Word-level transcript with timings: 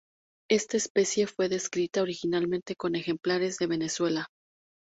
Esta 0.49 0.77
especie 0.77 1.27
fue 1.27 1.47
descrita 1.47 2.01
originalmente 2.01 2.75
con 2.75 2.95
ejemplares 2.95 3.59
de 3.59 3.67
Venezuela. 3.67 4.29